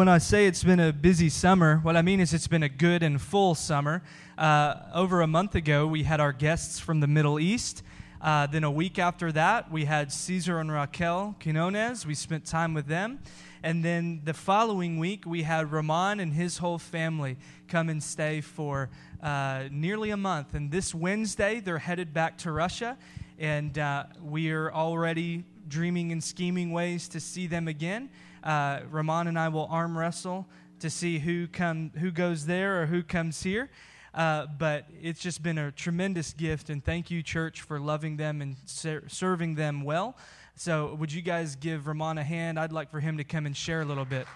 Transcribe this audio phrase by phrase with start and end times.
[0.00, 2.70] when I say it's been a busy summer, what I mean is it's been a
[2.70, 4.02] good and full summer.
[4.38, 7.82] Uh, over a month ago, we had our guests from the Middle East.
[8.18, 12.06] Uh, then a week after that, we had Caesar and Raquel Quinones.
[12.06, 13.18] We spent time with them.
[13.62, 17.36] And then the following week, we had Roman and his whole family
[17.68, 18.88] come and stay for
[19.22, 20.54] uh, nearly a month.
[20.54, 22.96] And this Wednesday, they're headed back to Russia.
[23.38, 28.08] And uh, we are already dreaming and scheming ways to see them again.
[28.42, 30.46] Uh, Roman and I will arm wrestle
[30.80, 33.70] to see who come who goes there or who comes here.
[34.12, 38.42] Uh, but it's just been a tremendous gift, and thank you, church, for loving them
[38.42, 40.16] and ser- serving them well.
[40.56, 42.58] So, would you guys give Roman a hand?
[42.58, 44.26] I'd like for him to come and share a little bit.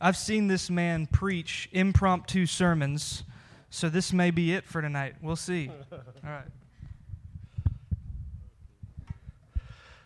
[0.00, 3.22] I've seen this man preach impromptu sermons
[3.72, 5.14] so this may be it for tonight.
[5.22, 5.70] We'll see.
[5.92, 6.44] All right.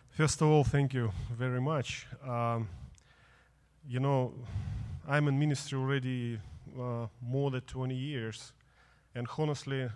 [0.09, 2.07] First of all, thank you very much.
[2.25, 2.69] Um,
[3.85, 4.33] you know,
[5.05, 6.39] I'm in ministry already
[6.79, 8.53] uh, more than 20 years,
[9.13, 9.89] and honestly,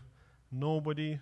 [0.52, 1.18] nobody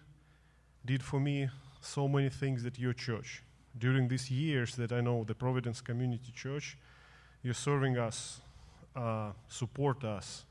[0.84, 1.50] did for me
[1.82, 3.44] so many things that your church.
[3.78, 6.80] During these years that I know the Providence Community Church,
[7.44, 8.42] you're serving us,
[8.96, 10.46] uh, support us,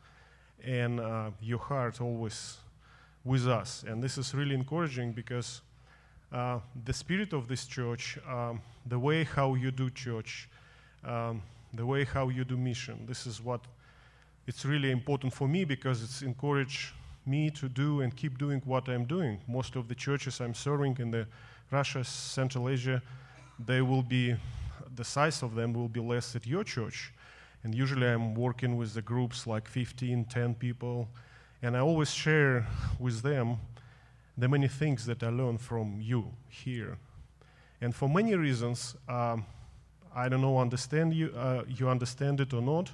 [0.65, 2.59] and uh, your heart always
[3.25, 3.85] with us.
[3.87, 5.61] And this is really encouraging because
[6.33, 10.49] uh, the spirit of this church, um, the way how you do church,
[11.05, 11.43] um,
[11.75, 13.61] the way how you do mission, this is what
[14.47, 16.93] it's really important for me because it's encouraged
[17.27, 19.39] me to do and keep doing what I'm doing.
[19.47, 21.27] Most of the churches I'm serving in the
[21.71, 23.03] Russia, Central Asia,
[23.59, 24.35] they will be
[24.97, 27.13] the size of them will be less at your church.
[27.65, 31.09] And usually I'm working with the groups like 15, 10 people,
[31.63, 32.67] and I always share
[32.99, 33.59] with them
[34.37, 36.99] the many things that I learned from you here.
[37.81, 39.45] And for many reasons, um,
[40.15, 42.93] I don't know, understand you, uh, you understand it or not,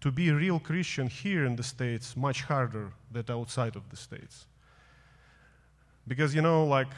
[0.00, 3.96] to be a real Christian here in the States much harder than outside of the
[3.96, 4.46] States.
[6.06, 6.88] Because, you know, like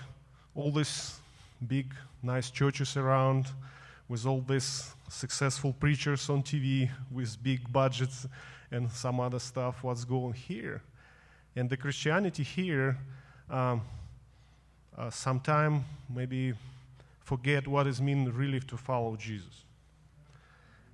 [0.54, 1.18] all these
[1.66, 3.46] big, nice churches around,
[4.08, 8.26] with all these successful preachers on TV with big budgets
[8.70, 10.82] and some other stuff, what's going here.
[11.54, 12.98] And the Christianity here,
[13.48, 13.82] um,
[14.98, 16.54] uh, sometime maybe
[17.20, 19.64] forget what it means really to follow Jesus.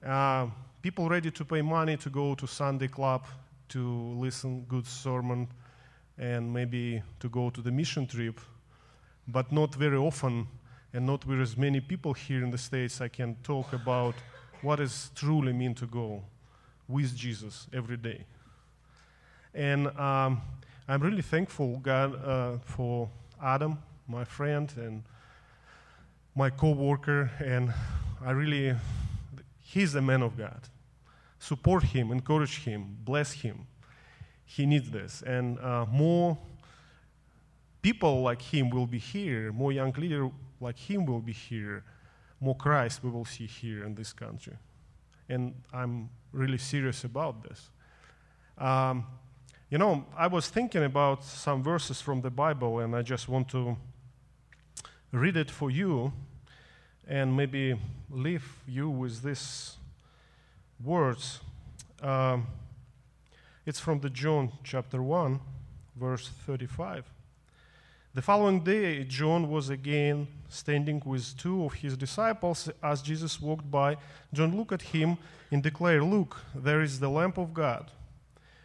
[0.05, 0.47] Uh,
[0.83, 3.25] people ready to pay money to go to Sunday club
[3.69, 5.49] to listen good sermon
[6.19, 8.39] and maybe to go to the mission trip,
[9.29, 10.47] but not very often
[10.93, 14.15] and not with as many people here in the States, I can talk about
[14.63, 16.23] what does truly mean to go
[16.89, 18.25] with Jesus every day.
[19.55, 20.43] And um,
[20.89, 23.09] I'm really thankful, God, uh, for
[23.43, 25.03] Adam, my friend, and
[26.35, 27.73] my co-worker, and
[28.25, 28.75] I really,
[29.63, 30.69] he's a man of God.
[31.39, 33.67] Support him, encourage him, bless him.
[34.45, 36.37] He needs this, and uh, more
[37.83, 39.53] people like him will be here.
[39.53, 41.85] More young leaders like him will be here,
[42.41, 44.57] more Christ we will see here in this country.
[45.29, 47.71] And I'm really serious about this.
[48.59, 49.07] Um,
[49.71, 53.49] you know, I was thinking about some verses from the Bible, and I just want
[53.51, 53.77] to
[55.13, 56.13] read it for you
[57.09, 57.79] and maybe
[58.11, 59.77] leave you with these
[60.83, 61.41] words.
[62.03, 62.47] Um,
[63.67, 65.41] it's from the John chapter 1,
[65.97, 67.05] verse 35.
[68.13, 73.71] The following day, John was again standing with two of his disciples as Jesus walked
[73.71, 73.99] by.
[74.33, 75.17] John looked at him
[75.53, 77.93] and declared, Look, there is the lamp of God.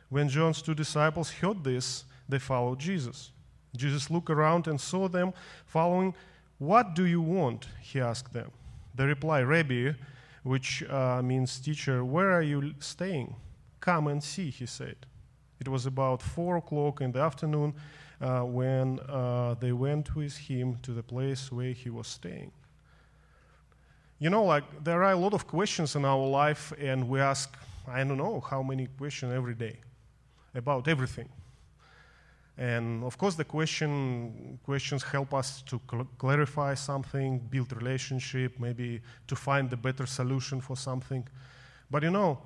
[0.10, 3.30] When John's two disciples heard this, they followed Jesus.
[3.78, 5.32] Jesus looked around and saw them
[5.68, 6.16] following.
[6.58, 7.68] What do you want?
[7.84, 8.50] He asked them.
[8.96, 9.92] They replied, Rabbi,
[10.42, 13.36] which uh, means teacher, where are you staying?
[13.80, 14.96] Come and see, he said.
[15.60, 17.76] It was about four o'clock in the afternoon
[18.22, 22.52] uh, when uh, they went with him to the place where he was staying.
[24.20, 27.56] You know, like there are a lot of questions in our life, and we ask,
[27.88, 29.78] I don't know how many questions every day
[30.54, 31.30] about everything.
[32.58, 39.02] And of course, the question, questions help us to cl- clarify something, build relationship, maybe
[39.28, 41.28] to find the better solution for something.
[41.92, 42.40] But you know,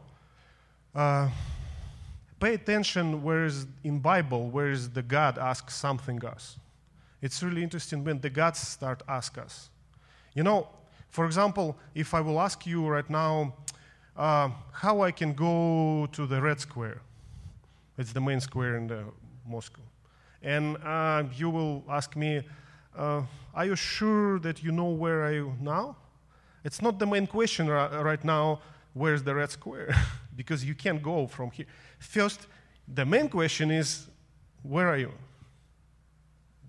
[0.95, 1.29] uh,
[2.39, 6.57] pay attention where is in Bible where is the God asks something us.
[7.21, 9.69] It's really interesting when the gods start ask us.
[10.33, 10.67] You know,
[11.09, 13.55] for example, if I will ask you right now
[14.15, 17.01] uh, how I can go to the Red Square,
[17.97, 19.03] it's the main square in the
[19.45, 19.81] Moscow,
[20.41, 22.43] and uh, you will ask me,
[22.95, 25.97] uh, Are you sure that you know where are you now?
[26.63, 28.61] It's not the main question right now,
[28.93, 29.95] where's the red square?
[30.35, 31.65] because you can't go from here.
[31.99, 32.47] First,
[32.87, 34.07] the main question is,
[34.63, 35.11] where are you?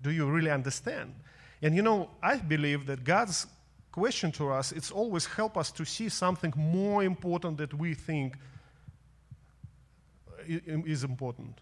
[0.01, 1.13] Do you really understand?
[1.61, 3.47] And you know, I believe that God's
[3.91, 8.35] question to us, it's always help us to see something more important that we think
[10.47, 11.59] is important.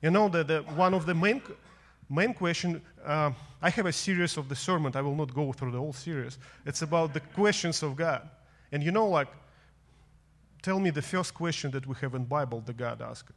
[0.00, 1.42] You know that the, one of the main
[2.10, 3.30] main question uh,
[3.62, 4.92] I have a series of the sermon.
[4.96, 6.38] I will not go through the whole series.
[6.66, 8.28] It's about the questions of God,
[8.72, 9.28] and you know, like,
[10.62, 13.30] tell me the first question that we have in Bible the God asked.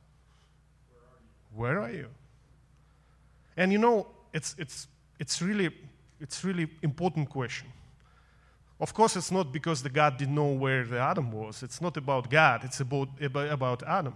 [1.55, 1.97] Where are you?
[1.97, 2.07] Where are you?
[3.57, 4.87] And you know, it's it's
[5.19, 5.71] it's really
[6.19, 7.67] it's really important question.
[8.79, 11.63] Of course, it's not because the God didn't know where the Adam was.
[11.63, 12.63] It's not about God.
[12.63, 14.15] It's about about Adam.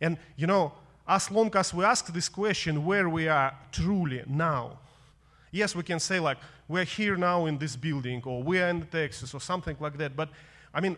[0.00, 0.72] And you know,
[1.08, 4.78] as long as we ask this question where we are truly now,
[5.50, 6.38] yes, we can say, like,
[6.68, 10.14] we're here now in this building, or we're in Texas, or something like that.
[10.16, 10.28] But
[10.74, 10.96] I mean,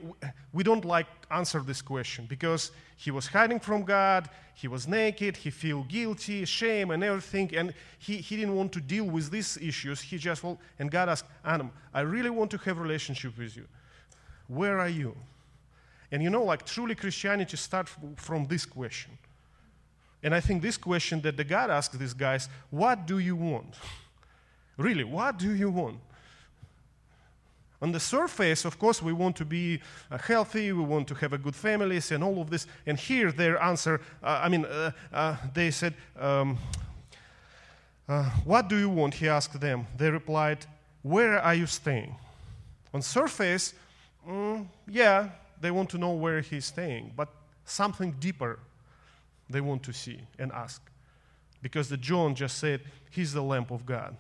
[0.55, 5.37] we don't like answer this question because he was hiding from God, he was naked,
[5.37, 9.58] he feel guilty, shame, and everything, and he, he didn't want to deal with these
[9.58, 10.00] issues.
[10.00, 13.67] He just, well, and God asked, Adam, I really want to have relationship with you.
[14.49, 15.14] Where are you?
[16.11, 19.12] And you know, like truly Christianity starts from this question.
[20.22, 23.75] And I think this question that the God asked these guys, what do you want?
[24.79, 25.99] really, what do you want?
[27.82, 29.81] On the surface, of course, we want to be
[30.11, 32.67] uh, healthy, we want to have a good families and all of this.
[32.87, 36.58] And here their answer, uh, I mean, uh, uh they said, um,
[38.08, 39.14] uh, what do you want?
[39.14, 39.87] He asked them.
[39.96, 40.64] They replied,
[41.02, 42.17] where are you staying?
[42.94, 43.75] On surface,
[44.26, 45.29] mm, yeah,
[45.61, 47.29] they want to know where he's staying, but
[47.64, 48.58] something deeper
[49.50, 50.82] they want to see and ask.
[51.62, 52.81] Because the John just said,
[53.11, 54.17] He's the lamp of God.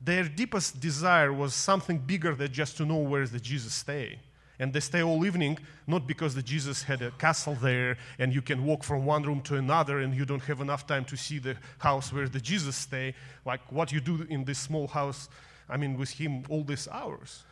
[0.00, 4.18] Their deepest desire was something bigger than just to know where the Jesus stay.
[4.58, 8.42] And they stay all evening, not because the Jesus had a castle there and you
[8.42, 11.38] can walk from one room to another and you don't have enough time to see
[11.38, 13.14] the house where the Jesus stay,
[13.46, 15.30] like what you do in this small house,
[15.68, 17.42] I mean, with him all these hours.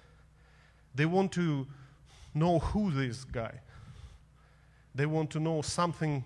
[0.94, 1.66] They want to
[2.34, 3.54] know who this guy.
[4.94, 6.24] They want to know something.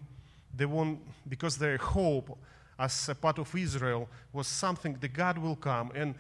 [0.57, 0.99] They want
[1.29, 2.39] because their hope
[2.83, 6.15] as a part of Israel was something that God will come and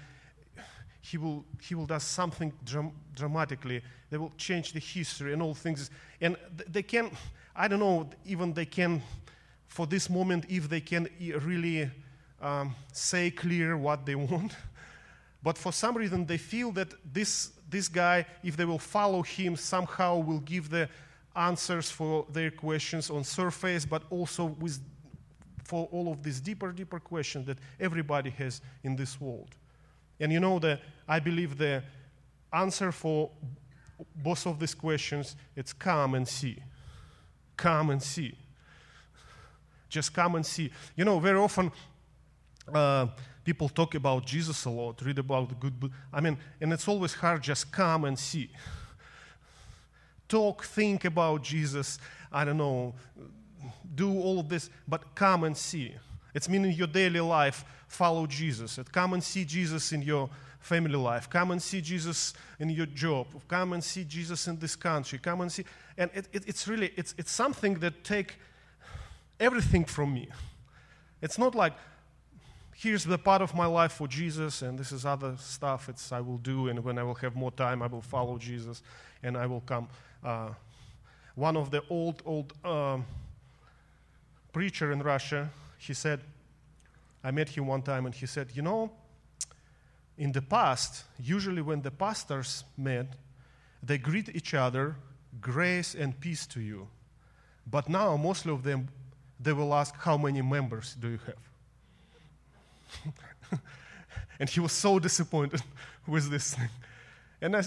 [1.00, 3.82] he will he will do something dram- dramatically.
[4.11, 5.91] They will change the history and all things.
[6.20, 6.37] And
[6.69, 7.11] they can
[7.56, 9.03] I don't know even they can
[9.67, 11.09] for this moment if they can
[11.44, 11.91] really
[12.41, 14.55] um, say clear what they want.
[15.43, 19.56] But for some reason, they feel that this, this guy, if they will follow him,
[19.56, 20.88] somehow will give the
[21.35, 24.79] answers for their questions on surface, but also with,
[25.64, 29.55] for all of these deeper, deeper questions that everybody has in this world.
[30.20, 31.82] And you know that I believe the
[32.53, 33.31] answer for
[34.17, 36.59] both of these questions it's come and see.
[37.56, 38.37] Come and see.
[39.88, 40.70] Just come and see.
[40.97, 41.70] You know, very often
[42.73, 43.06] uh,
[43.44, 45.91] people talk about Jesus a lot, read about the good book.
[46.12, 48.50] I mean, and it's always hard just come and see.
[50.29, 51.99] Talk, think about Jesus,
[52.32, 52.94] I don't know,
[53.94, 55.94] do all of this, but come and see.
[56.35, 58.78] It's meaning your daily life, follow Jesus.
[58.78, 61.28] And come and see Jesus in your family life.
[61.28, 63.26] Come and see Jesus in your job.
[63.49, 65.19] Come and see Jesus in this country.
[65.19, 65.64] Come and see.
[65.99, 68.37] And it, it, it's really, it's, it's something that take
[69.38, 70.28] everything from me.
[71.21, 71.75] It's not like,
[72.75, 76.21] here's the part of my life for Jesus, and this is other stuff it's I
[76.21, 78.83] will do, and when I will have more time, I will follow Jesus,
[79.23, 79.88] and I will come.
[80.25, 80.50] Uh,
[81.35, 83.05] one of the old, old um,
[84.52, 86.21] preacher in Russia, he said,
[87.25, 88.90] I met him one time, and he said, you know,
[90.18, 93.14] in the past, usually when the pastors met,
[93.82, 94.97] they greet each other,
[95.40, 96.88] grace and peace to you.
[97.71, 98.88] But now, mostly of them,
[99.40, 101.37] they will ask, how many members do you have?
[104.38, 105.62] and he was so disappointed
[106.06, 106.68] with this thing.
[107.40, 107.64] And, I,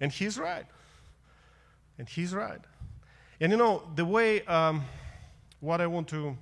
[0.00, 0.66] and he's right.
[1.98, 2.60] And he's right.
[3.40, 4.84] And you know, the way, um,
[5.60, 6.36] what I want to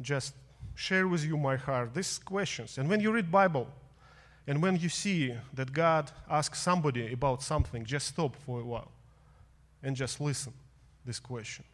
[0.00, 0.34] just
[0.74, 2.78] share with you my heart, these questions.
[2.78, 3.68] And when you read Bible,
[4.46, 8.90] and when you see that God asks somebody about something, just stop for a while
[9.82, 10.52] and just listen
[11.04, 11.64] this question.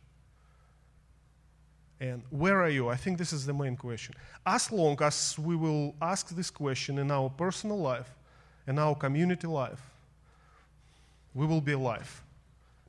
[2.00, 2.88] And where are you?
[2.88, 4.14] I think this is the main question.
[4.44, 8.10] As long as we will ask this question in our personal life,
[8.66, 9.90] in our community life,
[11.34, 12.22] we will be alive.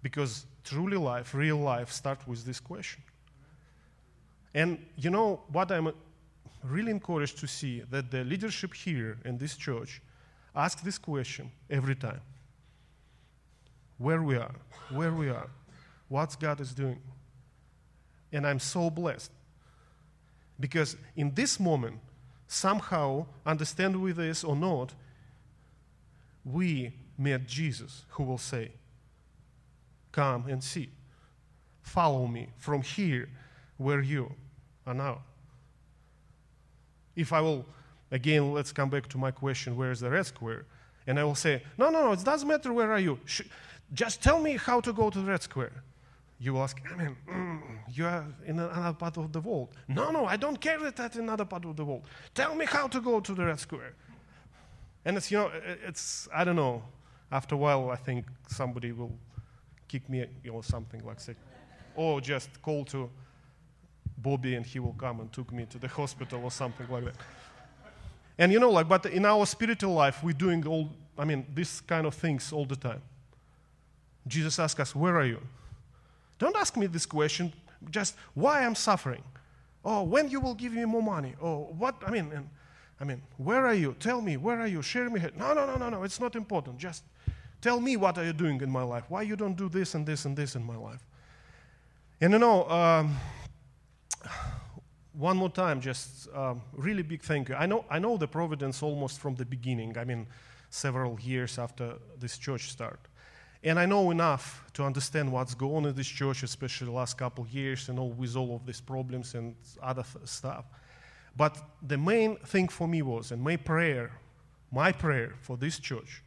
[0.02, 3.04] Because truly life, real life, starts with this question.
[4.56, 5.92] And you know what I'm
[6.64, 10.02] really encouraged to see that the leadership here in this church
[10.56, 12.22] ask this question every time
[13.98, 14.56] where we are,
[14.90, 15.50] where we are,
[16.08, 17.00] what God is doing.
[18.32, 19.30] And I'm so blessed
[20.58, 22.00] because in this moment,
[22.48, 24.94] somehow, understand we this or not,
[26.46, 28.72] we met Jesus who will say,
[30.14, 30.90] Come and see.
[31.82, 33.28] Follow me from here
[33.76, 34.32] where you
[34.86, 35.22] are now.
[37.16, 37.66] If I will,
[38.12, 40.66] again, let's come back to my question where is the red square?
[41.08, 43.20] And I will say, No, no, no, it doesn't matter where are you.
[43.26, 43.42] Sh-
[43.94, 45.84] just tell me how to go to the red square.
[46.40, 47.62] You will ask, I mean, mm,
[47.94, 49.70] you are in another part of the world.
[49.88, 52.04] No, no, I don't care that that's another part of the world.
[52.34, 53.94] Tell me how to go to the red square.
[55.06, 55.52] And it's, you know,
[55.88, 56.84] it's, I don't know.
[57.32, 59.18] After a while, I think somebody will
[59.88, 61.38] kick me or something like that.
[61.96, 63.10] Or just call to
[64.18, 67.16] Bobby and he will come and took me to the hospital or something like that.
[68.38, 71.82] And you know, like, but in our spiritual life, we're doing all, I mean, this
[71.82, 73.02] kind of things all the time.
[74.28, 75.42] Jesus asks us, Where are you?
[76.38, 77.54] Don't ask me this question,
[77.90, 79.24] just why I'm suffering.
[79.84, 81.36] Oh, when you will give me more money.
[81.42, 82.50] Oh, what, I mean, and,
[83.00, 83.96] I mean, where are you?
[84.00, 84.82] Tell me, where are you?
[84.82, 85.22] Share me.
[85.38, 86.78] No, no, no, no, no, it's not important.
[86.78, 87.04] Just
[87.62, 89.04] tell me what are you doing in my life.
[89.10, 91.06] Why you don't do this and this and this in my life.
[92.20, 93.16] And you know, um,
[95.14, 97.56] one more time, just um, really big thank you.
[97.56, 99.98] I know, I know the Providence almost from the beginning.
[99.98, 100.28] I mean,
[100.70, 103.00] several years after this church started.
[103.64, 107.18] And I know enough to understand what's going on in this church, especially the last
[107.18, 110.66] couple of years, and all with all of these problems and other th- stuff.
[111.36, 114.12] But the main thing for me was, and my prayer,
[114.72, 116.22] my prayer for this church,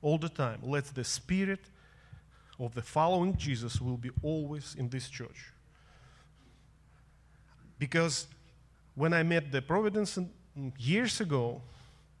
[0.00, 1.70] all the time, let the spirit
[2.58, 5.52] of the following Jesus will be always in this church.
[7.78, 8.26] Because
[8.94, 10.18] when I met the Providence
[10.78, 11.60] years ago,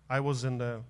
[0.08, 0.80] I was in the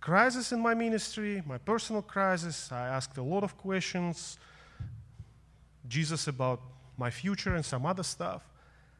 [0.00, 2.70] crisis in my ministry, my personal crisis.
[2.70, 4.38] I asked a lot of questions,
[5.88, 6.60] Jesus about
[6.96, 8.42] my future and some other stuff.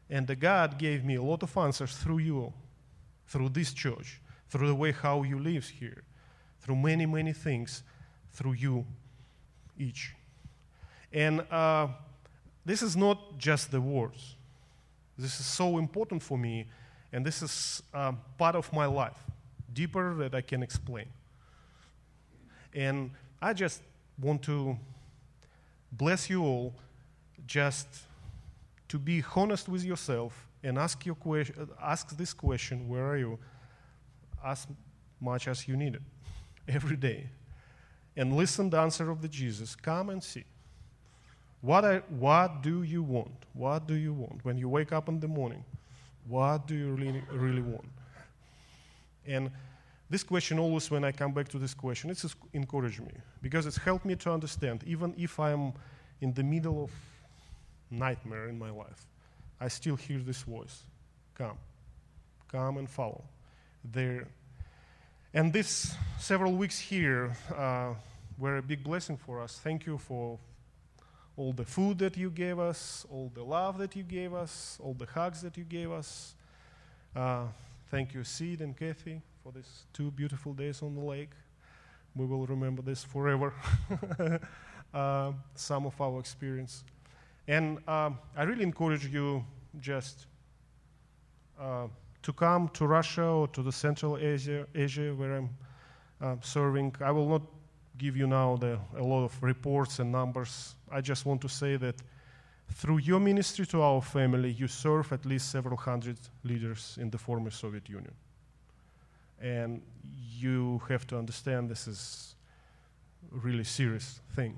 [0.09, 2.53] And the God gave me a lot of answers through you,
[3.27, 6.03] through this church, through the way how you live here,
[6.59, 7.83] through many, many things,
[8.33, 8.85] through you
[9.79, 10.13] each.
[11.11, 11.87] And uh,
[12.65, 14.35] this is not just the words.
[15.17, 16.67] This is so important for me,
[17.13, 19.17] and this is uh, part of my life
[19.73, 21.07] deeper that I can explain.
[22.73, 23.81] And I just
[24.19, 24.77] want to
[25.91, 26.73] bless you all
[27.45, 27.87] just
[28.87, 31.17] to be honest with yourself and ask, your
[31.81, 33.39] ask this question where are you?
[34.43, 34.67] As
[35.19, 36.01] much as you need it
[36.67, 37.29] every day.
[38.17, 39.75] And listen the answer of the Jesus.
[39.75, 40.45] Come and see.
[41.65, 43.31] What, I, what do you want?
[43.53, 44.45] What do you want?
[44.45, 45.63] When you wake up in the morning,
[46.27, 47.89] what do you really, really want?
[49.25, 49.49] And
[50.07, 53.77] this question always, when I come back to this question, it's encouraged me because it's
[53.77, 55.73] helped me to understand, even if I'm
[56.21, 56.91] in the middle of
[57.89, 59.07] nightmare in my life,
[59.59, 60.83] I still hear this voice.
[61.33, 61.57] Come,
[62.51, 63.23] come and follow.
[63.83, 64.27] There,
[65.33, 67.95] and this several weeks here uh,
[68.37, 69.59] were a big blessing for us.
[69.63, 70.37] Thank you for
[71.37, 74.93] all the food that you gave us, all the love that you gave us, all
[74.93, 76.35] the hugs that you gave us.
[77.15, 77.45] Uh,
[77.91, 81.31] thank you, Sid and Kathy, for these two beautiful days on the lake.
[82.15, 83.53] We will remember this forever,
[84.93, 86.85] uh, some of our experience.
[87.47, 89.45] And um, I really encourage you
[89.81, 90.27] just
[91.59, 91.87] uh,
[92.21, 95.49] to come to Russia or to the Central Asia, Asia where I'm
[96.21, 96.95] uh, serving.
[97.01, 97.41] I will not
[97.97, 100.75] give you now the, a lot of reports and numbers.
[100.91, 101.95] I just want to say that
[102.73, 107.17] through your ministry to our family, you serve at least several hundred leaders in the
[107.17, 108.13] former Soviet Union.
[109.39, 109.81] And
[110.37, 112.35] you have to understand this is
[113.33, 114.55] a really serious thing.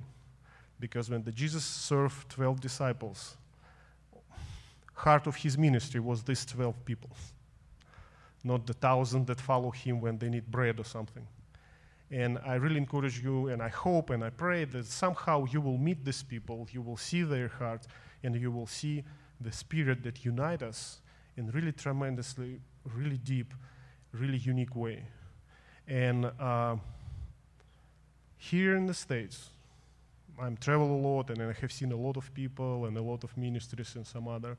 [0.79, 3.35] Because when the Jesus served 12 disciples,
[4.93, 7.09] heart of his ministry was these 12 people,
[8.43, 11.25] not the thousand that follow him when they need bread or something.
[12.09, 15.77] And I really encourage you, and I hope and I pray that somehow you will
[15.77, 17.85] meet these people, you will see their heart,
[18.23, 19.03] and you will see
[19.41, 21.01] the spirit that unites us
[21.35, 22.59] in really tremendously,
[22.95, 23.53] really deep,
[24.13, 25.03] really unique way.
[25.87, 26.77] And uh,
[28.37, 29.49] here in the States,
[30.39, 33.23] I'm travel a lot and I have seen a lot of people and a lot
[33.23, 34.57] of ministries and some other.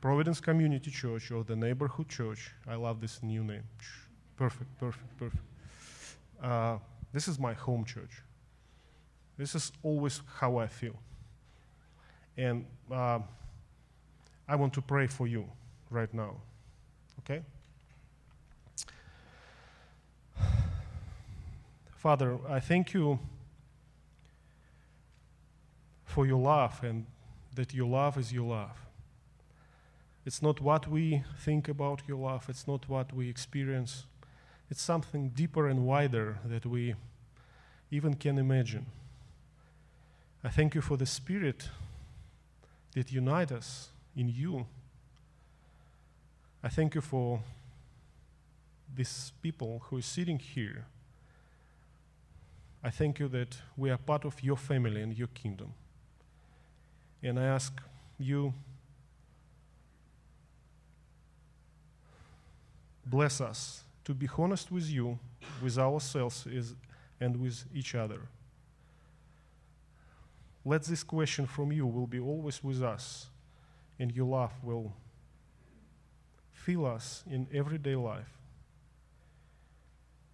[0.00, 2.50] Providence Community Church or the Neighborhood Church.
[2.66, 3.62] I love this new name.
[4.36, 5.51] Perfect, perfect, perfect.
[6.42, 6.78] Uh,
[7.12, 8.22] this is my home church.
[9.38, 10.94] This is always how I feel.
[12.36, 13.20] And uh,
[14.48, 15.46] I want to pray for you
[15.90, 16.36] right now.
[17.20, 17.42] Okay?
[21.96, 23.20] Father, I thank you
[26.04, 27.06] for your love and
[27.54, 28.76] that your love is your love.
[30.26, 34.04] It's not what we think about your love, it's not what we experience.
[34.72, 36.94] It's something deeper and wider that we
[37.90, 38.86] even can imagine.
[40.42, 41.68] I thank you for the Spirit
[42.94, 44.64] that unites us in you.
[46.64, 47.42] I thank you for
[48.96, 50.86] these people who are sitting here.
[52.82, 55.74] I thank you that we are part of your family and your kingdom.
[57.22, 57.78] And I ask
[58.18, 58.54] you,
[63.04, 65.18] bless us to be honest with you,
[65.62, 66.46] with ourselves,
[67.20, 68.20] and with each other.
[70.64, 73.26] Let this question from you will be always with us,
[73.98, 74.92] and your love will
[76.52, 78.38] fill us in everyday life.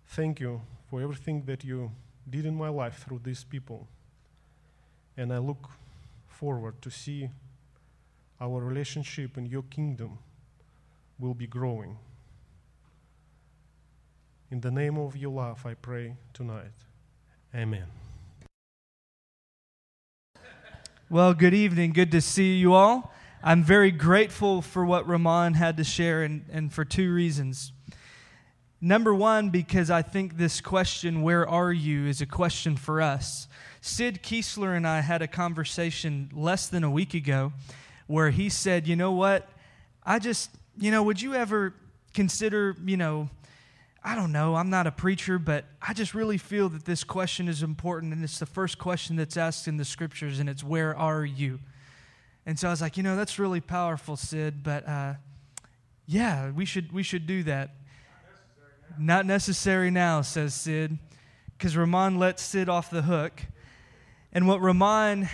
[0.08, 0.60] Thank you
[0.90, 1.90] for everything that you
[2.28, 3.86] did in my life through these people.
[5.16, 5.70] And I look
[6.28, 7.30] forward to see
[8.40, 10.18] our relationship in your kingdom
[11.18, 11.96] will be growing.
[14.50, 16.72] In the name of your love, I pray tonight.
[17.54, 17.84] Amen.
[21.10, 21.92] Well, good evening.
[21.92, 23.12] Good to see you all.
[23.42, 27.72] I'm very grateful for what Roman had to share, and, and for two reasons.
[28.80, 33.48] Number one, because I think this question, where are you, is a question for us.
[33.82, 37.52] Sid Kiesler and I had a conversation less than a week ago
[38.06, 39.46] where he said, You know what?
[40.04, 41.74] I just, you know, would you ever
[42.14, 43.28] consider, you know,
[44.02, 47.48] I don't know, I'm not a preacher, but I just really feel that this question
[47.48, 48.12] is important.
[48.12, 51.58] And it's the first question that's asked in the scriptures, and it's, Where are you?
[52.46, 55.14] And so I was like, You know, that's really powerful, Sid, but uh,
[56.06, 57.74] yeah, we should, we should do that.
[57.76, 60.98] Not necessary now, not necessary now says Sid,
[61.56, 63.42] because Roman let Sid off the hook.
[64.32, 65.28] And what Roman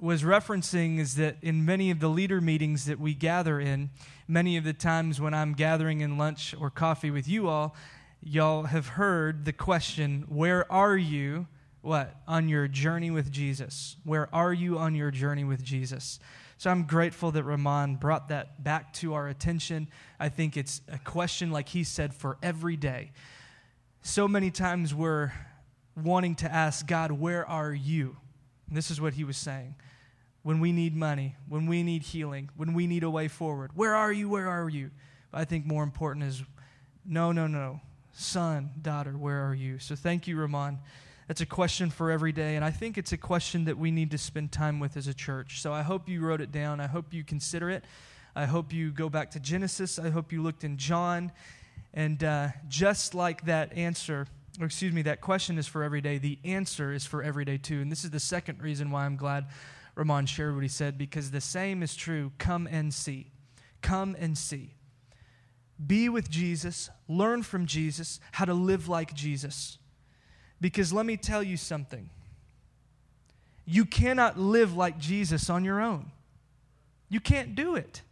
[0.00, 3.90] was referencing is that in many of the leader meetings that we gather in,
[4.26, 7.76] many of the times when I'm gathering in lunch or coffee with you all,
[8.22, 11.46] y'all have heard the question, Where are you?
[11.82, 12.14] What?
[12.28, 13.96] On your journey with Jesus.
[14.04, 16.18] Where are you on your journey with Jesus?
[16.58, 19.88] So I'm grateful that Roman brought that back to our attention.
[20.18, 23.12] I think it's a question, like he said, for every day.
[24.02, 25.32] So many times we're
[25.96, 28.16] wanting to ask God, Where are you?
[28.68, 29.76] And this is what he was saying.
[30.42, 33.94] When we need money, when we need healing, when we need a way forward, where
[33.94, 34.28] are you?
[34.28, 34.90] Where are you?
[35.30, 36.42] But I think more important is
[37.04, 37.80] no, no, no
[38.12, 39.78] son, daughter, where are you?
[39.78, 40.78] So thank you, Roman.
[41.28, 44.10] That's a question for every day, and I think it's a question that we need
[44.10, 45.60] to spend time with as a church.
[45.62, 46.80] So I hope you wrote it down.
[46.80, 47.84] I hope you consider it.
[48.34, 49.98] I hope you go back to Genesis.
[50.00, 51.30] I hope you looked in John.
[51.94, 54.26] And uh, just like that answer,
[54.58, 57.58] or excuse me, that question is for every day, the answer is for every day
[57.58, 57.80] too.
[57.80, 59.46] And this is the second reason why I'm glad
[59.94, 62.32] Roman shared what he said, because the same is true.
[62.38, 63.30] Come and see.
[63.82, 64.74] Come and see
[65.86, 69.78] be with Jesus, learn from Jesus how to live like Jesus.
[70.60, 72.10] Because let me tell you something
[73.66, 76.10] you cannot live like Jesus on your own.
[77.08, 78.02] You can't do it.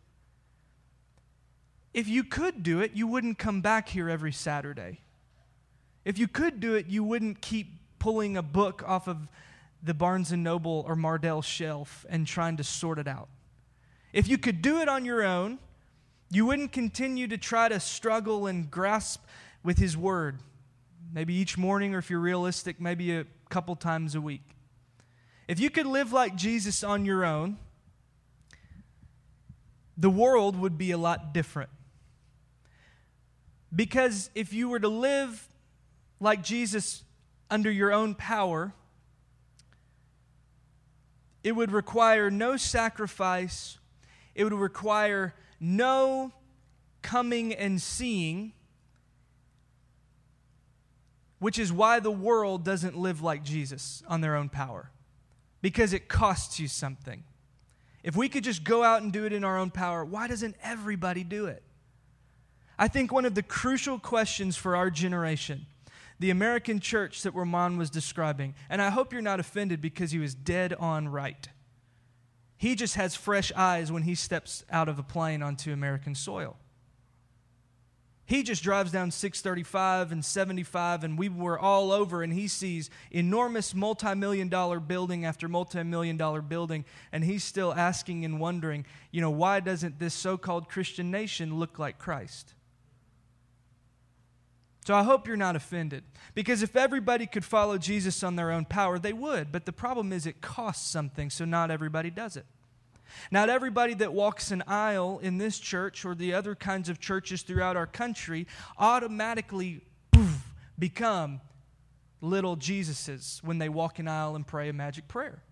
[1.92, 5.00] If you could do it, you wouldn't come back here every Saturday.
[6.04, 9.26] If you could do it, you wouldn't keep pulling a book off of
[9.82, 13.28] the Barnes and Noble or Mardel shelf and trying to sort it out.
[14.12, 15.58] If you could do it on your own,
[16.30, 19.24] you wouldn't continue to try to struggle and grasp
[19.62, 20.40] with His Word,
[21.12, 24.42] maybe each morning, or if you're realistic, maybe a couple times a week.
[25.46, 27.56] If you could live like Jesus on your own,
[29.96, 31.70] the world would be a lot different.
[33.74, 35.48] Because if you were to live
[36.20, 37.02] like Jesus
[37.50, 38.72] under your own power,
[41.42, 43.78] it would require no sacrifice,
[44.34, 46.32] it would require no
[47.02, 48.52] coming and seeing,
[51.38, 54.90] which is why the world doesn't live like Jesus on their own power,
[55.62, 57.24] because it costs you something.
[58.02, 60.56] If we could just go out and do it in our own power, why doesn't
[60.62, 61.62] everybody do it?
[62.78, 65.66] I think one of the crucial questions for our generation,
[66.20, 70.18] the American church that Roman was describing, and I hope you're not offended because he
[70.18, 71.48] was dead on right.
[72.58, 76.56] He just has fresh eyes when he steps out of a plane onto American soil.
[78.26, 82.90] He just drives down 635 and 75, and we were all over, and he sees
[83.10, 88.38] enormous multi million dollar building after multi million dollar building, and he's still asking and
[88.38, 92.52] wondering, you know, why doesn't this so called Christian nation look like Christ?
[94.88, 96.02] So I hope you're not offended.
[96.34, 99.52] Because if everybody could follow Jesus on their own power, they would.
[99.52, 102.46] But the problem is it costs something, so not everybody does it.
[103.30, 107.42] Not everybody that walks an aisle in this church or the other kinds of churches
[107.42, 108.46] throughout our country
[108.78, 111.42] automatically poof, become
[112.22, 115.42] little Jesuses when they walk an aisle and pray a magic prayer.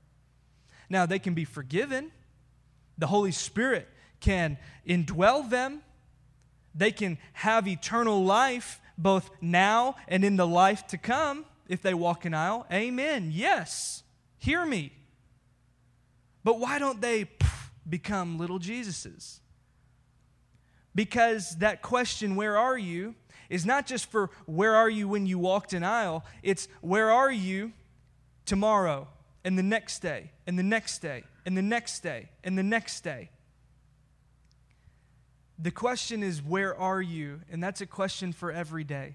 [0.88, 2.10] Now, they can be forgiven,
[2.96, 3.86] the Holy Spirit
[4.18, 4.56] can
[4.88, 5.82] indwell them,
[6.74, 11.94] they can have eternal life both now and in the life to come if they
[11.94, 12.66] walk an aisle.
[12.72, 13.30] Amen.
[13.32, 14.02] Yes.
[14.38, 14.92] Hear me.
[16.44, 17.28] But why don't they
[17.88, 19.40] become little Jesuses?
[20.94, 23.14] Because that question, where are you,
[23.50, 27.30] is not just for where are you when you walked an aisle, it's where are
[27.30, 27.72] you
[28.44, 29.08] tomorrow
[29.44, 33.02] and the next day and the next day and the next day and the next
[33.02, 33.30] day.
[35.58, 37.40] The question is, where are you?
[37.50, 39.14] And that's a question for every day.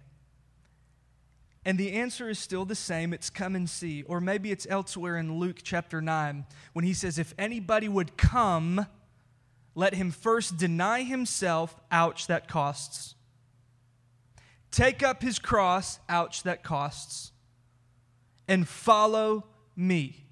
[1.64, 4.04] And the answer is still the same it's come and see.
[4.04, 8.88] Or maybe it's elsewhere in Luke chapter 9 when he says, If anybody would come,
[9.76, 13.16] let him first deny himself, ouch, that costs.
[14.72, 17.32] Take up his cross, ouch, that costs.
[18.48, 20.26] And follow me.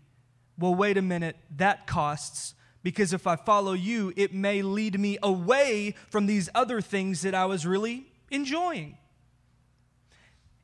[0.58, 2.56] Well, wait a minute, that costs.
[2.82, 7.36] Because if I follow you, it may lead me away from these other things that
[7.36, 8.98] I was really enjoying.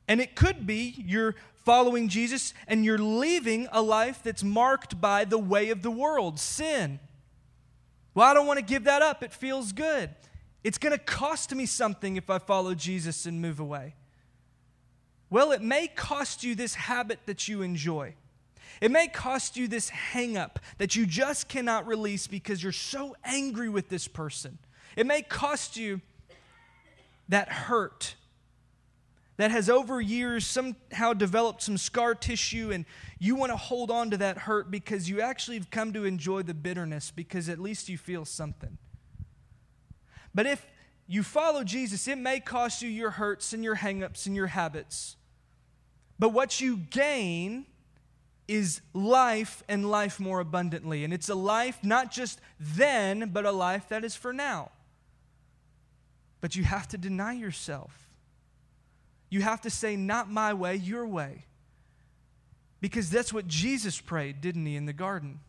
[0.07, 5.25] And it could be you're following Jesus and you're leaving a life that's marked by
[5.25, 6.99] the way of the world, sin.
[8.13, 9.23] Well, I don't want to give that up.
[9.23, 10.11] It feels good.
[10.63, 13.95] It's going to cost me something if I follow Jesus and move away.
[15.29, 18.15] Well, it may cost you this habit that you enjoy.
[18.81, 23.15] It may cost you this hang up that you just cannot release because you're so
[23.23, 24.57] angry with this person.
[24.95, 26.01] It may cost you
[27.29, 28.15] that hurt
[29.37, 32.85] that has over years somehow developed some scar tissue and
[33.19, 36.41] you want to hold on to that hurt because you actually have come to enjoy
[36.41, 38.77] the bitterness because at least you feel something.
[40.33, 40.65] But if
[41.07, 45.17] you follow Jesus, it may cost you your hurts and your hangups and your habits.
[46.17, 47.65] But what you gain
[48.47, 51.03] is life and life more abundantly.
[51.03, 54.71] And it's a life not just then, but a life that is for now.
[56.41, 58.09] But you have to deny yourself.
[59.29, 61.45] You have to say, Not my way, your way.
[62.81, 65.39] Because that's what Jesus prayed, didn't he, in the garden?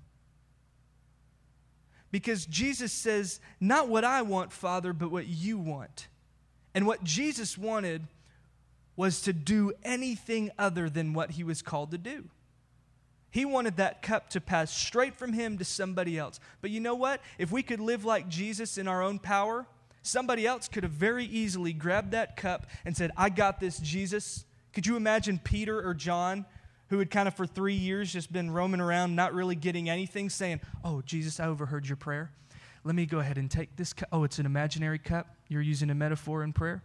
[2.10, 6.08] Because Jesus says, Not what I want, Father, but what you want.
[6.74, 8.06] And what Jesus wanted
[8.96, 12.24] was to do anything other than what he was called to do.
[13.36, 16.40] He wanted that cup to pass straight from him to somebody else.
[16.60, 17.20] But you know what?
[17.38, 19.66] If we could live like Jesus in our own power,
[20.06, 24.44] Somebody else could have very easily grabbed that cup and said, I got this, Jesus.
[24.72, 26.46] Could you imagine Peter or John,
[26.90, 30.30] who had kind of for three years just been roaming around, not really getting anything,
[30.30, 32.30] saying, Oh, Jesus, I overheard your prayer.
[32.84, 34.08] Let me go ahead and take this cup.
[34.12, 35.26] Oh, it's an imaginary cup.
[35.48, 36.84] You're using a metaphor in prayer?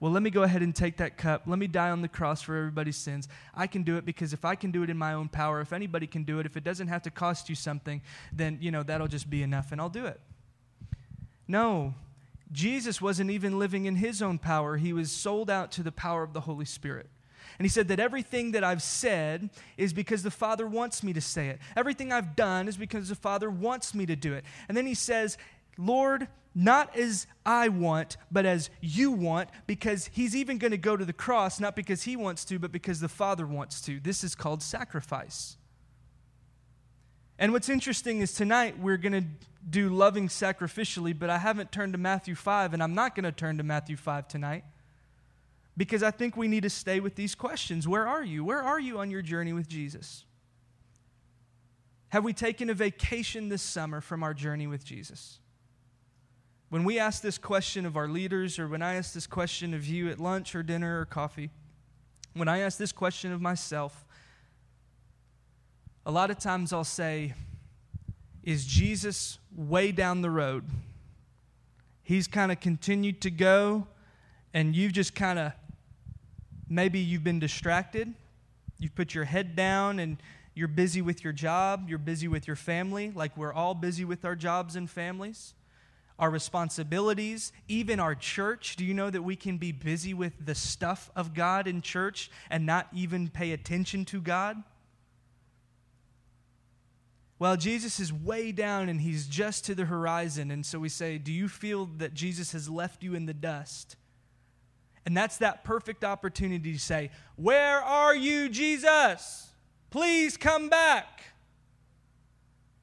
[0.00, 1.42] Well, let me go ahead and take that cup.
[1.46, 3.28] Let me die on the cross for everybody's sins.
[3.54, 5.74] I can do it because if I can do it in my own power, if
[5.74, 8.00] anybody can do it, if it doesn't have to cost you something,
[8.32, 10.18] then, you know, that'll just be enough and I'll do it.
[11.46, 11.94] No,
[12.50, 16.22] Jesus wasn't even living in his own power, he was sold out to the power
[16.22, 17.08] of the Holy Spirit.
[17.58, 21.20] And he said that everything that I've said is because the Father wants me to
[21.20, 21.58] say it.
[21.76, 24.44] Everything I've done is because the Father wants me to do it.
[24.66, 25.36] And then he says,
[25.76, 30.96] Lord, not as I want, but as you want, because he's even going to go
[30.96, 34.00] to the cross, not because he wants to, but because the Father wants to.
[34.00, 35.56] This is called sacrifice.
[37.38, 39.24] And what's interesting is tonight we're going to
[39.68, 43.32] do loving sacrificially, but I haven't turned to Matthew 5, and I'm not going to
[43.32, 44.64] turn to Matthew 5 tonight
[45.76, 47.88] because I think we need to stay with these questions.
[47.88, 48.44] Where are you?
[48.44, 50.24] Where are you on your journey with Jesus?
[52.10, 55.38] Have we taken a vacation this summer from our journey with Jesus?
[56.70, 59.86] When we ask this question of our leaders, or when I ask this question of
[59.86, 61.50] you at lunch or dinner or coffee,
[62.34, 64.04] when I ask this question of myself,
[66.06, 67.34] a lot of times I'll say,
[68.44, 70.64] Is Jesus way down the road?
[72.04, 73.88] He's kind of continued to go,
[74.54, 75.52] and you've just kind of
[76.68, 78.14] maybe you've been distracted.
[78.78, 80.18] You've put your head down and
[80.54, 84.24] you're busy with your job, you're busy with your family, like we're all busy with
[84.24, 85.54] our jobs and families.
[86.20, 88.76] Our responsibilities, even our church.
[88.76, 92.30] Do you know that we can be busy with the stuff of God in church
[92.50, 94.62] and not even pay attention to God?
[97.38, 100.50] Well, Jesus is way down and he's just to the horizon.
[100.50, 103.96] And so we say, Do you feel that Jesus has left you in the dust?
[105.06, 109.48] And that's that perfect opportunity to say, Where are you, Jesus?
[109.88, 111.29] Please come back.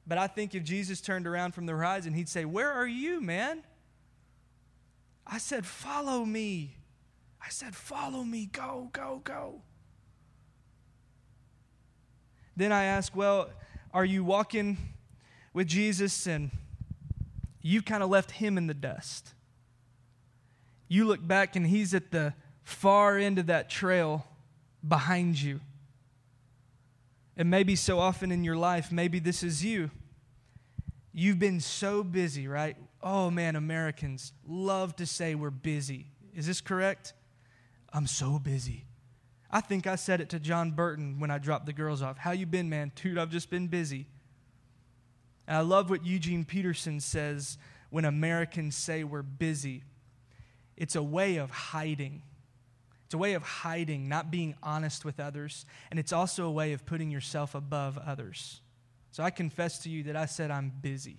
[0.08, 3.20] But I think if Jesus turned around from the horizon, he'd say, Where are you,
[3.20, 3.62] man?
[5.26, 6.76] I said, Follow me.
[7.44, 8.46] I said, Follow me.
[8.46, 9.60] Go, go, go.
[12.56, 13.50] Then I ask, Well,
[13.92, 14.78] are you walking
[15.52, 16.50] with Jesus and
[17.60, 19.34] you've kind of left him in the dust?
[20.88, 22.32] You look back and he's at the
[22.64, 24.26] far end of that trail
[24.86, 25.60] behind you.
[27.38, 29.90] And maybe so often in your life, maybe this is you.
[31.12, 32.76] You've been so busy, right?
[33.00, 36.08] Oh man, Americans love to say we're busy.
[36.34, 37.14] Is this correct?
[37.92, 38.84] I'm so busy.
[39.50, 42.18] I think I said it to John Burton when I dropped the girls off.
[42.18, 42.92] How you been, man?
[42.96, 44.06] Dude, I've just been busy.
[45.46, 47.56] And I love what Eugene Peterson says
[47.88, 49.84] when Americans say we're busy.
[50.76, 52.22] It's a way of hiding.
[53.08, 56.74] It's a way of hiding, not being honest with others, and it's also a way
[56.74, 58.60] of putting yourself above others.
[59.12, 61.16] So I confess to you that I said I'm busy.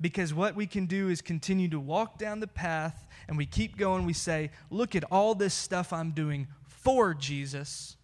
[0.00, 3.76] Because what we can do is continue to walk down the path and we keep
[3.76, 4.06] going.
[4.06, 7.98] We say, Look at all this stuff I'm doing for Jesus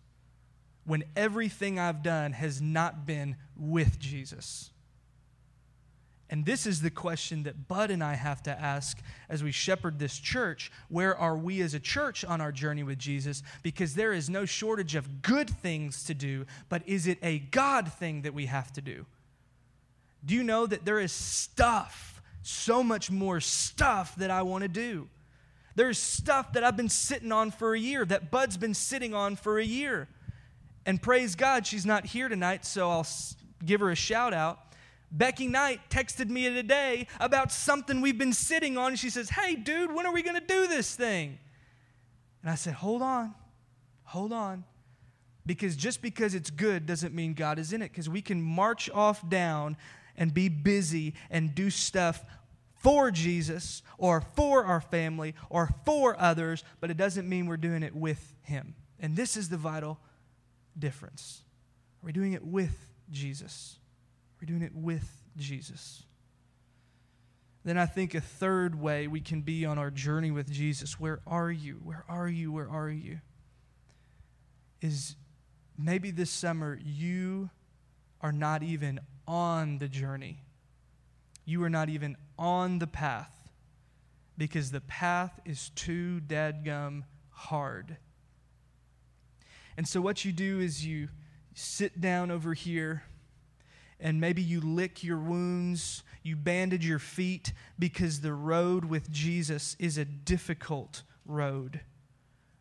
[0.85, 4.71] when everything I've done has not been with Jesus.
[6.29, 9.99] And this is the question that Bud and I have to ask as we shepherd
[9.99, 10.73] this church.
[10.89, 13.45] Where are we as a church on our journey with Jesus?
[13.63, 17.93] Because there is no shortage of good things to do, but is it a God
[17.93, 19.07] thing that we have to do?
[20.25, 24.69] Do you know that there is stuff, so much more stuff that I want to
[24.69, 25.09] do?
[25.77, 29.37] There's stuff that I've been sitting on for a year, that Bud's been sitting on
[29.37, 30.09] for a year.
[30.85, 33.07] And praise God, she's not here tonight, so I'll
[33.65, 34.59] give her a shout out.
[35.11, 38.97] Becky Knight texted me today about something we've been sitting on.
[38.97, 41.39] She says, Hey, dude, when are we going to do this thing?
[42.43, 43.35] And I said, Hold on,
[44.05, 44.65] hold on.
[45.45, 47.91] Because just because it's good doesn't mean God is in it.
[47.93, 49.77] Because we can march off down
[50.17, 52.25] and be busy and do stuff
[52.75, 57.83] for Jesus or for our family or for others, but it doesn't mean we're doing
[57.83, 58.75] it with Him.
[58.99, 59.99] And this is the vital
[60.79, 61.43] difference.
[62.03, 62.77] Are we doing it with
[63.11, 63.77] Jesus?
[64.41, 66.03] We're doing it with Jesus.
[67.65, 71.21] Then I think a third way we can be on our journey with Jesus, where
[71.27, 71.81] are you?
[71.83, 72.53] Where are you?
[72.53, 73.19] Where are you?
[74.81, 75.17] Is
[75.77, 77.51] maybe this summer you
[78.21, 80.45] are not even on the journey.
[81.45, 83.33] You are not even on the path
[84.39, 87.97] because the path is too dadgum hard.
[89.77, 91.09] And so, what you do is you
[91.55, 93.03] sit down over here
[94.01, 99.77] and maybe you lick your wounds, you bandage your feet because the road with Jesus
[99.79, 101.81] is a difficult road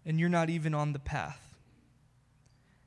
[0.05, 1.41] and you're not even on the path.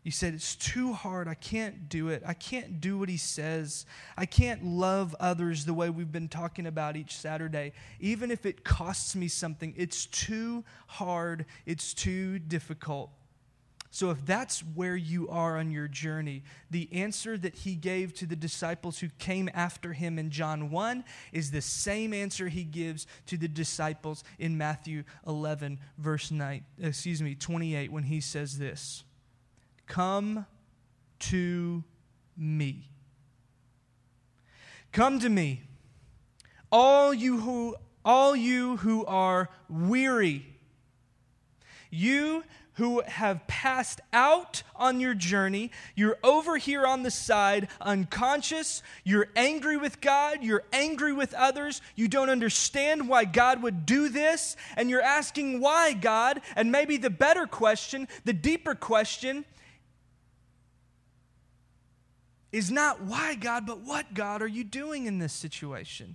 [0.04, 1.28] You said, It's too hard.
[1.28, 2.22] I can't do it.
[2.24, 3.84] I can't do what he says.
[4.16, 7.72] I can't love others the way we've been talking about each Saturday.
[8.00, 11.44] Even if it costs me something, it's too hard.
[11.66, 13.10] It's too difficult.
[13.90, 18.26] So, if that's where you are on your journey, the answer that he gave to
[18.26, 23.06] the disciples who came after him in John 1 is the same answer he gives
[23.26, 29.04] to the disciples in Matthew 11, verse 9, excuse me, 28, when he says this
[29.86, 30.44] Come
[31.20, 31.82] to
[32.36, 32.90] me.
[34.92, 35.62] Come to me,
[36.70, 40.44] all you who, all you who are weary.
[41.90, 42.44] You
[42.78, 45.72] who have passed out on your journey.
[45.96, 48.84] You're over here on the side, unconscious.
[49.02, 50.44] You're angry with God.
[50.44, 51.82] You're angry with others.
[51.96, 54.54] You don't understand why God would do this.
[54.76, 56.40] And you're asking, why, God?
[56.54, 59.44] And maybe the better question, the deeper question,
[62.52, 66.14] is not why, God, but what, God, are you doing in this situation?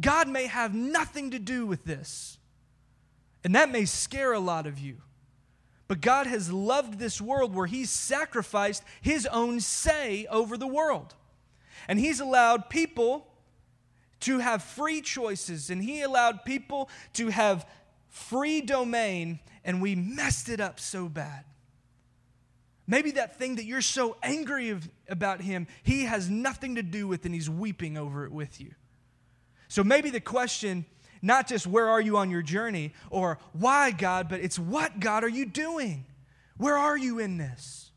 [0.00, 2.38] God may have nothing to do with this.
[3.44, 4.96] And that may scare a lot of you.
[5.92, 11.14] But God has loved this world where He's sacrificed His own say over the world.
[11.86, 13.26] And He's allowed people
[14.20, 17.68] to have free choices, and He allowed people to have
[18.08, 21.44] free domain, and we messed it up so bad.
[22.86, 27.06] Maybe that thing that you're so angry of, about him, he has nothing to do
[27.06, 28.74] with and he's weeping over it with you.
[29.68, 30.86] So maybe the question,
[31.22, 35.22] not just where are you on your journey or why, God, but it's what, God,
[35.22, 36.04] are you doing?
[36.56, 37.92] Where are you in this?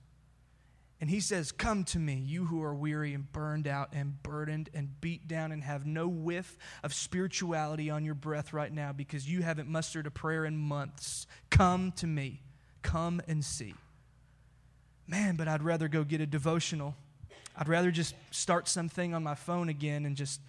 [1.01, 4.69] And he says, Come to me, you who are weary and burned out and burdened
[4.73, 9.29] and beat down and have no whiff of spirituality on your breath right now because
[9.29, 11.27] you haven't mustered a prayer in months.
[11.49, 12.41] Come to me.
[12.81, 13.73] Come and see.
[15.07, 16.95] Man, but I'd rather go get a devotional.
[17.57, 20.39] I'd rather just start something on my phone again and just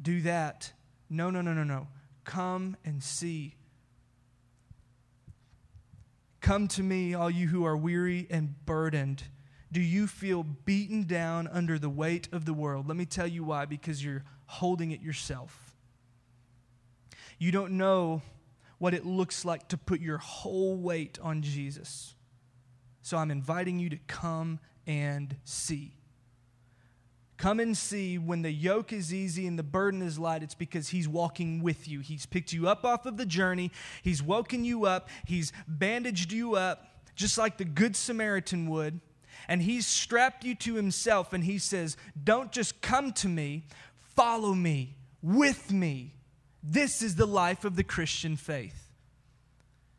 [0.00, 0.72] do that.
[1.10, 1.88] No, no, no, no, no.
[2.28, 3.54] Come and see.
[6.42, 9.22] Come to me, all you who are weary and burdened.
[9.72, 12.86] Do you feel beaten down under the weight of the world?
[12.86, 15.74] Let me tell you why because you're holding it yourself.
[17.38, 18.20] You don't know
[18.76, 22.14] what it looks like to put your whole weight on Jesus.
[23.00, 25.97] So I'm inviting you to come and see.
[27.38, 30.88] Come and see when the yoke is easy and the burden is light, it's because
[30.88, 32.00] He's walking with you.
[32.00, 33.70] He's picked you up off of the journey,
[34.02, 39.00] He's woken you up, He's bandaged you up, just like the Good Samaritan would,
[39.46, 43.64] and He's strapped you to Himself, and He says, Don't just come to me,
[44.16, 46.14] follow me, with me.
[46.60, 48.88] This is the life of the Christian faith.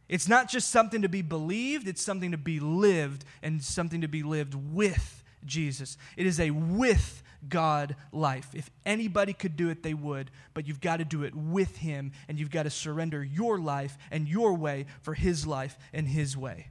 [0.09, 4.09] It's not just something to be believed, it's something to be lived and something to
[4.09, 5.97] be lived with Jesus.
[6.17, 8.49] It is a with God life.
[8.53, 12.11] If anybody could do it, they would, but you've got to do it with Him
[12.27, 16.35] and you've got to surrender your life and your way for His life and His
[16.35, 16.67] way.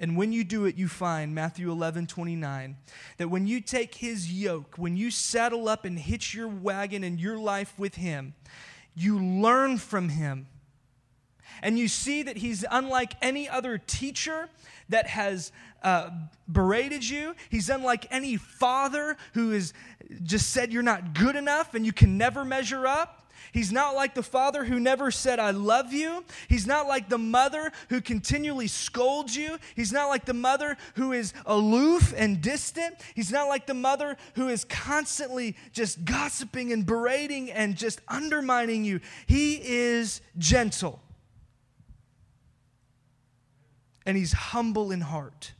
[0.00, 2.78] And when you do it, you find, Matthew 11, 29,
[3.18, 7.20] that when you take his yoke, when you saddle up and hitch your wagon and
[7.20, 8.32] your life with him,
[8.94, 10.46] you learn from him
[11.62, 14.48] and you see that he's unlike any other teacher
[14.88, 16.10] that has uh,
[16.50, 17.34] berated you.
[17.48, 19.72] He's unlike any father who has
[20.22, 23.16] just said you're not good enough and you can never measure up.
[23.52, 26.24] He's not like the father who never said, I love you.
[26.48, 29.58] He's not like the mother who continually scolds you.
[29.74, 32.94] He's not like the mother who is aloof and distant.
[33.14, 38.84] He's not like the mother who is constantly just gossiping and berating and just undermining
[38.84, 39.00] you.
[39.26, 41.00] He is gentle
[44.10, 45.52] and he's humble in heart.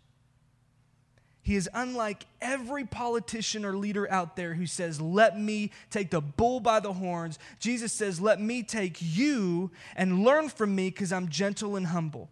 [1.41, 6.21] He is unlike every politician or leader out there who says, Let me take the
[6.21, 7.39] bull by the horns.
[7.61, 12.29] Jesus says, Let me take you and learn from me because I'm gentle and humble.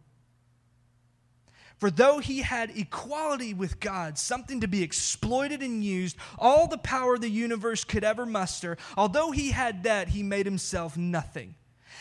[1.76, 6.78] For though he had equality with God, something to be exploited and used, all the
[6.78, 11.54] power the universe could ever muster, although he had that, he made himself nothing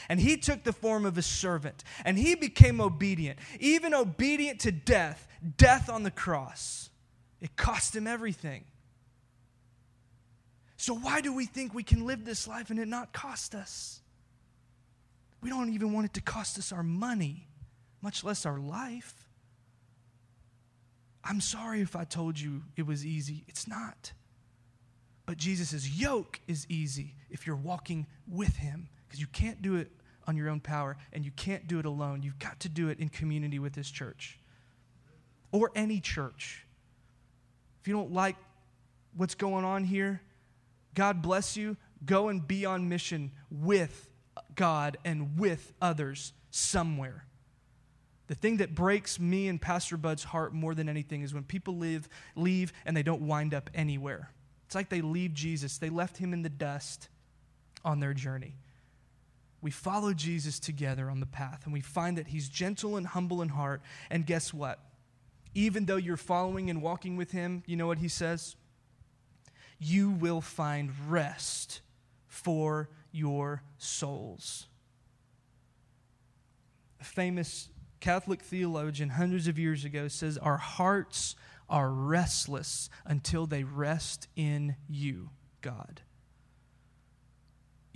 [0.10, 4.72] and he took the form of a servant, and he became obedient, even obedient to
[4.72, 6.90] death, death on the cross.
[7.42, 8.64] It cost him everything.
[10.78, 14.02] So, why do we think we can live this life and it not cost us?
[15.42, 17.48] We don't even want it to cost us our money,
[18.02, 19.14] much less our life.
[21.24, 23.44] I'm sorry if I told you it was easy.
[23.48, 24.14] It's not.
[25.26, 29.92] But Jesus' yoke is easy if you're walking with him because you can't do it
[30.28, 32.22] on your own power and you can't do it alone.
[32.22, 34.38] You've got to do it in community with this church
[35.52, 36.66] or any church.
[37.82, 38.36] If you don't like
[39.16, 40.22] what's going on here,
[40.94, 41.78] God bless you.
[42.06, 44.10] Go and be on mission with
[44.56, 47.24] God and with others somewhere.
[48.28, 51.78] The thing that breaks me and Pastor Bud's heart more than anything is when people
[51.78, 54.32] leave, leave and they don't wind up anywhere.
[54.66, 55.78] It's like they leave Jesus.
[55.78, 57.08] They left him in the dust
[57.86, 58.56] on their journey
[59.62, 63.42] we follow Jesus together on the path and we find that he's gentle and humble
[63.42, 63.82] in heart.
[64.10, 64.80] And guess what?
[65.56, 68.56] Even though you're following and walking with him, you know what he says?
[69.80, 71.82] You will find rest
[72.28, 74.68] for your souls.
[77.02, 81.36] A famous Catholic theologian hundreds of years ago says, Our hearts
[81.70, 86.02] are restless until they rest in you, God.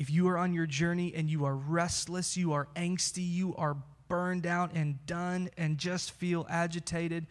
[0.01, 3.77] If you are on your journey and you are restless, you are angsty, you are
[4.07, 7.27] burned out and done and just feel agitated,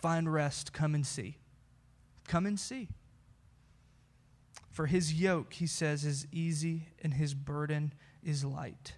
[0.00, 0.72] find rest.
[0.72, 1.36] Come and see.
[2.26, 2.88] Come and see.
[4.70, 7.92] For his yoke, he says, is easy and his burden
[8.22, 8.94] is light.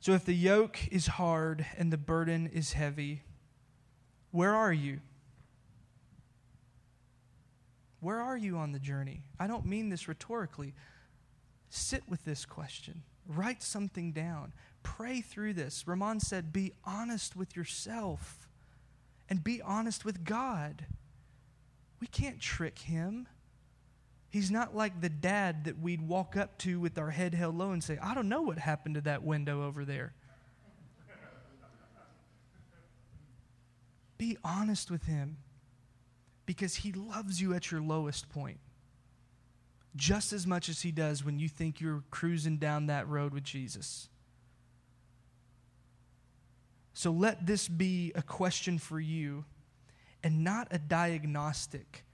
[0.00, 3.22] So if the yoke is hard and the burden is heavy,
[4.32, 4.98] where are you?
[8.00, 9.22] Where are you on the journey?
[9.38, 10.74] I don't mean this rhetorically.
[11.70, 13.04] Sit with this question.
[13.26, 14.52] Write something down.
[14.82, 15.86] Pray through this.
[15.86, 18.48] Roman said, Be honest with yourself
[19.28, 20.86] and be honest with God.
[22.00, 23.28] We can't trick him.
[24.28, 27.70] He's not like the dad that we'd walk up to with our head held low
[27.70, 30.12] and say, I don't know what happened to that window over there.
[34.18, 35.38] Be honest with him
[36.46, 38.58] because he loves you at your lowest point
[39.96, 43.42] just as much as he does when you think you're cruising down that road with
[43.42, 44.08] Jesus.
[46.92, 49.44] So let this be a question for you
[50.22, 52.04] and not a diagnostic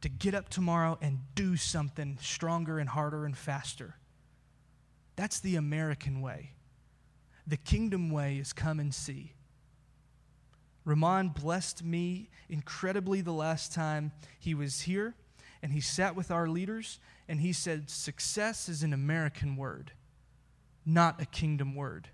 [0.00, 3.96] to get up tomorrow and do something stronger and harder and faster.
[5.16, 6.52] That's the American way.
[7.46, 9.32] The kingdom way is come and see.
[10.84, 15.14] Roman blessed me incredibly the last time he was here,
[15.62, 19.92] and he sat with our leaders, and he said, Success is an American word,
[20.86, 22.08] not a kingdom word.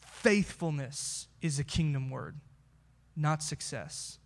[0.00, 2.36] Faithfulness is a kingdom word,
[3.16, 4.18] not success.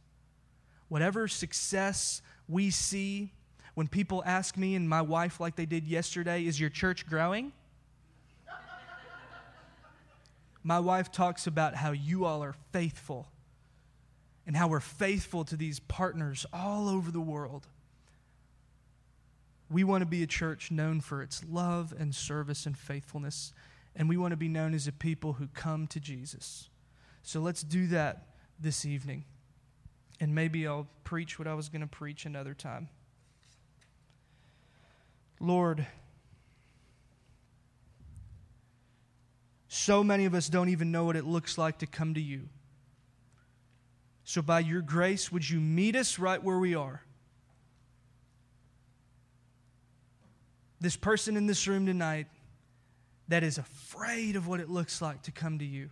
[0.88, 3.32] Whatever success we see
[3.74, 7.52] when people ask me and my wife, like they did yesterday, is your church growing?
[10.62, 13.28] my wife talks about how you all are faithful
[14.46, 17.66] and how we're faithful to these partners all over the world.
[19.72, 23.54] We want to be a church known for its love and service and faithfulness,
[23.96, 26.68] and we want to be known as a people who come to Jesus.
[27.22, 28.26] So let's do that
[28.60, 29.24] this evening.
[30.20, 32.90] And maybe I'll preach what I was going to preach another time.
[35.40, 35.86] Lord,
[39.68, 42.48] so many of us don't even know what it looks like to come to you.
[44.24, 47.02] So, by your grace, would you meet us right where we are?
[50.82, 52.26] This person in this room tonight
[53.28, 55.88] that is afraid of what it looks like to come to you.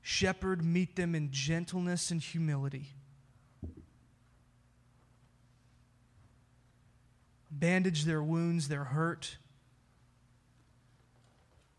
[0.00, 2.86] Shepherd, meet them in gentleness and humility.
[7.50, 9.36] Bandage their wounds, their hurt.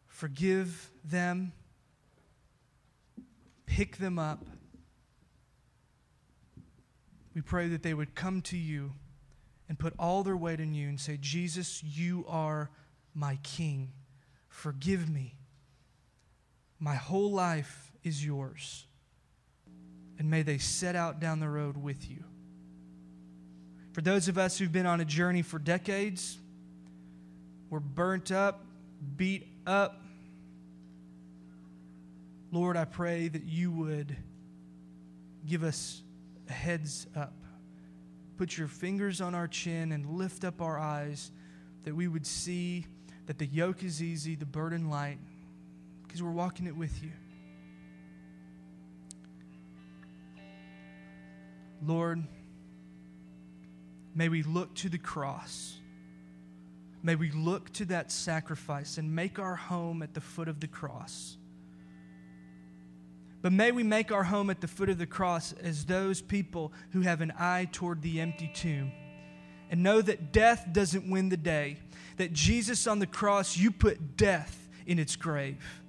[0.05, 1.53] Forgive them
[3.73, 4.45] pick them up.
[7.33, 8.93] We pray that they would come to you
[9.69, 12.69] and put all their weight in you and say, Jesus, you are
[13.13, 13.91] my King.
[14.47, 15.35] Forgive me.
[16.79, 18.85] My whole life is yours.
[20.19, 22.23] And may they set out down the road with you.
[23.93, 26.37] For those of us who've been on a journey for decades,
[27.69, 28.65] we're burnt up,
[29.15, 29.99] beat up,
[32.53, 34.15] Lord, I pray that you would
[35.47, 36.03] give us
[36.47, 37.33] a heads up.
[38.37, 41.31] Put your fingers on our chin and lift up our eyes
[41.83, 42.85] that we would see
[43.25, 45.19] that the yoke is easy, the burden light,
[46.03, 47.11] because we're walking it with you.
[51.85, 52.23] Lord,
[54.15, 55.77] may we look to the cross.
[57.01, 60.67] May we look to that sacrifice and make our home at the foot of the
[60.67, 61.37] cross.
[63.43, 66.71] But may we make our home at the foot of the cross as those people
[66.91, 68.93] who have an eye toward the empty tomb
[69.69, 71.77] and know that death doesn't win the day.
[72.15, 75.81] That Jesus on the cross, you put death in its grave.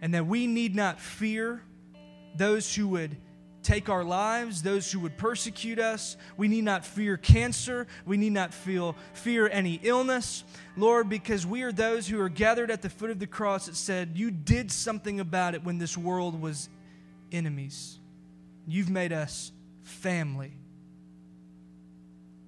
[0.00, 1.62] And that we need not fear
[2.36, 3.16] those who would
[3.66, 6.16] take our lives, those who would persecute us.
[6.36, 7.88] We need not fear cancer.
[8.06, 10.44] We need not feel fear any illness.
[10.76, 13.74] Lord, because we are those who are gathered at the foot of the cross that
[13.74, 16.68] said, You did something about it when this world was
[17.32, 17.98] enemies.
[18.68, 19.50] You've made us
[19.82, 20.52] family.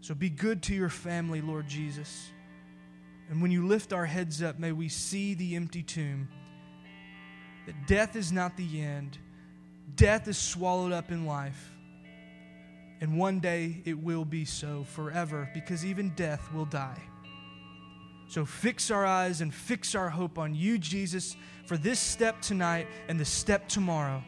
[0.01, 2.31] So be good to your family, Lord Jesus.
[3.29, 6.29] And when you lift our heads up, may we see the empty tomb.
[7.66, 9.19] That death is not the end
[9.97, 11.74] Death is swallowed up in life.
[13.01, 17.01] And one day it will be so forever because even death will die.
[18.28, 21.36] So fix our eyes and fix our hope on you, Jesus,
[21.66, 24.22] for this step tonight and the step tomorrow.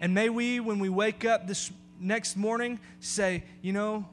[0.00, 4.08] And may we, when we wake up this next morning, say, You know,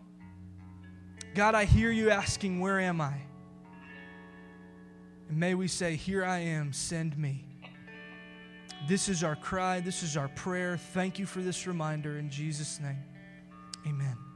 [1.33, 3.15] God, I hear you asking, Where am I?
[5.27, 7.48] And may we say, Here I am, send me.
[8.87, 9.79] This is our cry.
[9.79, 10.77] This is our prayer.
[10.77, 13.03] Thank you for this reminder in Jesus' name.
[13.85, 14.28] Amen.